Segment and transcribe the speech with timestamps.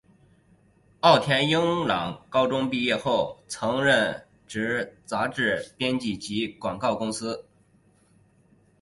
[1.01, 7.45] 奥田英朗高中毕业后曾任职杂志编辑及广告公司。